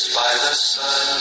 kissed 0.00 0.14
by 0.20 0.32
the 0.46 0.54
sun. 0.72 1.20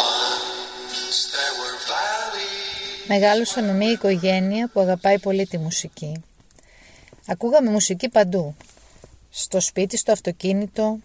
Once 0.00 1.18
there 1.34 1.54
were 1.60 1.76
valleys. 1.90 3.06
Μεγάλωσα 3.08 3.62
με 3.62 3.72
μια 3.72 3.90
οικογένεια 3.90 4.68
που 4.68 4.80
αγαπάει 4.80 5.18
πολύ 5.18 5.46
τη 5.46 5.58
μουσική. 5.58 6.22
Ακούγαμε 7.26 7.70
μουσική 7.70 8.08
παντού. 8.08 8.56
Στο 9.30 9.60
σπίτι, 9.60 9.96
στο 9.96 10.12
αυτοκίνητο, 10.12 10.98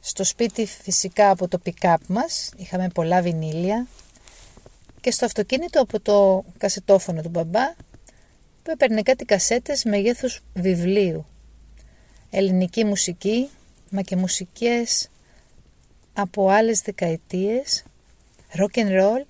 στο 0.00 0.24
σπίτι 0.24 0.66
φυσικά 0.66 1.30
από 1.30 1.48
το 1.48 1.60
pick-up 1.64 1.96
μας, 2.06 2.50
είχαμε 2.56 2.88
πολλά 2.88 3.22
βινίλια 3.22 3.86
και 5.00 5.10
στο 5.10 5.24
αυτοκίνητο 5.24 5.80
από 5.80 6.00
το 6.00 6.44
κασετόφωνο 6.58 7.22
του 7.22 7.28
μπαμπά 7.28 7.66
που 8.62 8.70
έπαιρνε 8.70 9.02
κάτι 9.02 9.24
κασέτες 9.24 9.84
μεγέθους 9.84 10.42
βιβλίου. 10.54 11.26
Ελληνική 12.30 12.84
μουσική, 12.84 13.50
μα 13.90 14.02
και 14.02 14.16
μουσικές 14.16 15.08
από 16.12 16.48
άλλες 16.48 16.80
δεκαετίες, 16.80 17.84
rock 18.58 18.78
and 18.78 19.00
roll, 19.00 19.24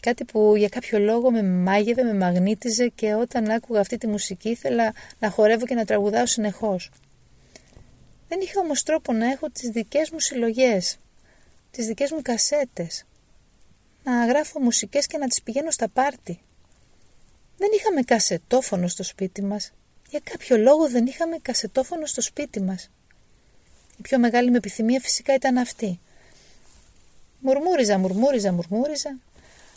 κάτι 0.00 0.24
που 0.24 0.56
για 0.56 0.68
κάποιο 0.68 0.98
λόγο 0.98 1.30
με 1.30 1.42
μάγευε, 1.42 2.02
με 2.02 2.14
μαγνήτιζε 2.14 2.88
και 2.88 3.14
όταν 3.14 3.50
άκουγα 3.50 3.80
αυτή 3.80 3.98
τη 3.98 4.06
μουσική 4.06 4.48
ήθελα 4.48 4.92
να 5.18 5.30
χορεύω 5.30 5.66
και 5.66 5.74
να 5.74 5.84
τραγουδάω 5.84 6.26
συνεχώς. 6.26 6.90
Δεν 8.28 8.40
είχα 8.40 8.60
όμως 8.60 8.82
τρόπο 8.82 9.12
να 9.12 9.30
έχω 9.30 9.50
τις 9.50 9.68
δικές 9.68 10.10
μου 10.10 10.20
συλλογές, 10.20 10.98
τις 11.70 11.86
δικές 11.86 12.10
μου 12.10 12.22
κασέτες, 12.22 13.04
να 14.04 14.26
γράφω 14.26 14.60
μουσικές 14.60 15.06
και 15.06 15.18
να 15.18 15.26
τις 15.26 15.42
πηγαίνω 15.42 15.70
στα 15.70 15.88
πάρτι. 15.88 16.40
Δεν 17.56 17.68
είχαμε 17.74 18.02
κασετόφωνο 18.02 18.88
στο 18.88 19.02
σπίτι 19.02 19.42
μας. 19.42 19.72
Για 20.10 20.20
κάποιο 20.24 20.56
λόγο 20.56 20.88
δεν 20.88 21.06
είχαμε 21.06 21.38
κασετόφωνο 21.42 22.06
στο 22.06 22.20
σπίτι 22.20 22.60
μας. 22.60 22.90
Η 23.98 24.02
πιο 24.02 24.18
μεγάλη 24.18 24.50
μου 24.50 24.56
επιθυμία 24.56 25.00
φυσικά 25.00 25.34
ήταν 25.34 25.56
αυτή. 25.58 26.00
Μουρμούριζα, 27.40 27.98
μουρμούριζα, 27.98 28.52
μουρμούριζα, 28.52 29.18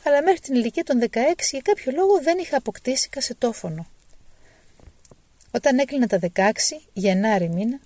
αλλά 0.04 0.24
μέχρι 0.24 0.40
την 0.40 0.56
ηλικία 0.56 0.84
των 0.84 1.00
16 1.02 1.08
για 1.52 1.62
κάποιο 1.62 1.92
λόγο 1.92 2.22
δεν 2.22 2.38
είχα 2.38 2.58
αποκτήσει 2.58 3.10
κασετόφωνο. 3.10 3.88
Όταν 5.52 5.80
έκλεινα 5.80 6.08
τα 6.08 6.20
16, 6.34 6.52
Γενάρη 6.94 7.50
μήνα, 7.50 7.80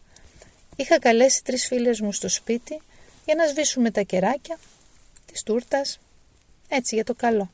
είχα 0.76 1.00
καλέσει 1.00 1.44
τρεις 1.44 1.68
φίλες 1.68 2.02
μου 2.02 2.12
στο 2.12 2.30
σπίτι 2.30 2.82
για 3.26 3.36
να 3.36 3.48
σβήσουμε 3.48 3.92
τα 3.92 4.02
κεράκια 4.02 4.58
της 5.26 5.44
τούρτας, 5.44 6.00
έτσι 6.68 6.96
για 6.96 7.04
το 7.04 7.14
καλό. 7.14 7.52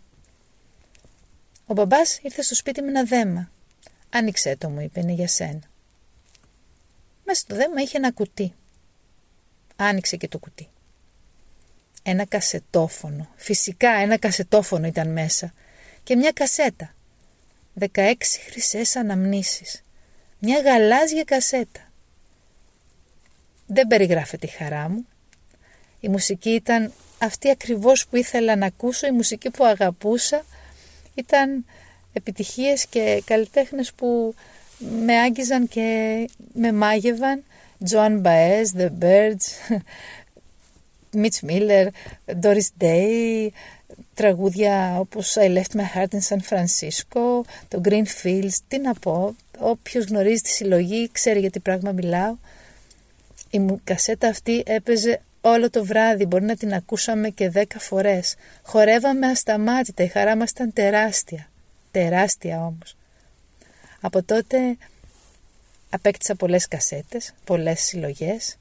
Ο 1.66 1.74
μπαμπάς 1.74 2.20
ήρθε 2.22 2.42
στο 2.42 2.56
σπίτι 2.56 2.82
με 2.82 2.88
ένα 2.88 3.04
δέμα. 3.04 3.52
Άνοιξέ 4.10 4.56
το 4.56 4.70
μου, 4.70 4.80
είπε, 4.80 5.00
είναι 5.00 5.12
για 5.12 5.28
σένα. 5.28 5.62
Μέσα 7.26 7.40
στο 7.40 7.56
δέμα 7.56 7.82
είχε 7.82 7.98
ένα 7.98 8.12
κουτί. 8.12 8.54
Άνοιξε 9.76 10.16
και 10.18 10.28
το 10.28 10.40
κουτί. 10.40 10.70
Ένα 12.04 12.26
κασετόφωνο. 12.26 13.30
Φυσικά 13.36 13.90
ένα 13.90 14.18
κασετόφωνο 14.18 14.88
ήταν 14.88 15.12
μέσα. 15.12 15.54
Και 16.04 16.16
μια 16.16 16.32
κασέτα. 16.32 16.94
16 17.80 18.14
χρυσές 18.50 18.96
αναμνήσεις. 18.96 19.84
Μια 20.40 20.60
γαλάζια 20.60 21.24
κασέτα. 21.24 21.92
Δεν 23.66 23.88
περιγράφεται 23.88 24.48
η 24.48 24.50
χαρά 24.50 24.90
μου. 24.90 25.08
Η 26.00 26.08
μουσική 26.08 26.50
ήταν 26.50 26.94
αυτή 27.18 27.50
ακριβώς 27.50 28.08
που 28.08 28.16
ήθελα 28.16 28.56
να 28.56 28.66
ακούσω, 28.66 29.08
η 29.08 29.12
μουσική 29.12 29.50
που 29.50 29.66
αγαπούσα. 29.66 30.46
Ήταν 31.14 31.66
επιτυχίες 32.14 32.86
και 32.86 33.24
καλλιτέχνες 33.26 33.94
που 33.94 34.36
με 35.06 35.18
άγγιζαν 35.18 35.68
και 35.68 36.30
με 36.54 36.72
μάγευαν. 36.72 37.44
Joan 37.90 38.22
Baez, 38.22 38.68
The 38.78 38.90
Birds, 39.02 39.78
Mitch 41.14 41.50
Miller, 41.50 41.88
Doris 42.42 42.84
Day, 42.84 43.48
τραγούδια 44.14 44.98
όπως 45.00 45.36
I 45.40 45.58
Left 45.58 45.80
My 45.80 45.96
Heart 45.96 46.08
in 46.08 46.20
San 46.30 46.40
Francisco, 46.50 47.46
το 47.68 47.82
Green 47.84 48.06
Fields, 48.24 48.56
τι 48.68 48.80
να 48.80 48.94
πω, 48.94 49.36
όποιος 49.60 50.06
γνωρίζει 50.06 50.42
τη 50.42 50.50
συλλογή 50.50 51.10
ξέρει 51.12 51.40
για 51.40 51.50
τι 51.50 51.60
πράγμα 51.60 51.92
μιλάω. 51.92 52.36
Η 53.50 53.66
κασέτα 53.84 54.28
αυτή 54.28 54.64
έπαιζε 54.66 55.22
όλο 55.42 55.70
το 55.70 55.86
βράδυ, 55.86 56.26
μπορεί 56.26 56.44
να 56.44 56.56
την 56.56 56.74
ακούσαμε 56.74 57.30
και 57.30 57.50
δέκα 57.50 57.80
φορές. 57.80 58.36
Χορεύαμε 58.64 59.28
ασταμάτητα, 59.28 60.04
η 60.04 60.08
χαρά 60.08 60.36
μας 60.36 60.50
ήταν 60.50 60.74
τεράστια, 60.74 61.50
τεράστια 61.92 62.66
όμως. 62.66 62.96
Από 64.02 64.24
τότε 64.24 64.58
απέκτησα 65.90 66.36
πολλές 66.36 66.68
κασέτες, 66.68 67.34
πολλές 67.44 67.82
συλλογές, 67.82 68.58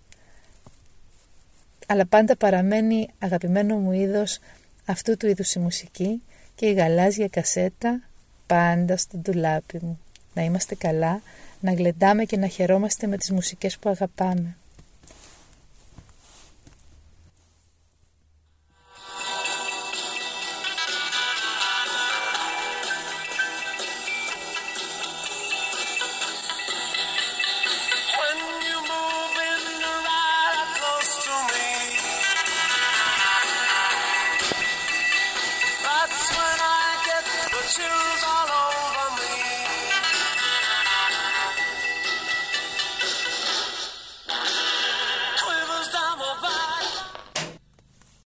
αλλά 1.90 2.06
πάντα 2.06 2.36
παραμένει 2.36 3.08
αγαπημένο 3.18 3.76
μου 3.76 3.92
είδος 3.92 4.38
αυτού 4.84 5.16
του 5.16 5.26
είδους 5.26 5.54
η 5.54 5.58
μουσική 5.58 6.22
και 6.54 6.66
η 6.66 6.72
γαλάζια 6.72 7.28
κασέτα 7.28 8.00
πάντα 8.46 8.96
στο 8.96 9.16
ντουλάπι 9.16 9.78
μου. 9.82 10.00
Να 10.34 10.42
είμαστε 10.42 10.74
καλά, 10.74 11.22
να 11.60 11.72
γλεντάμε 11.72 12.24
και 12.24 12.36
να 12.36 12.46
χαιρόμαστε 12.46 13.06
με 13.06 13.16
τις 13.16 13.30
μουσικές 13.30 13.78
που 13.78 13.88
αγαπάμε. 13.88 14.56
children. 37.70 38.39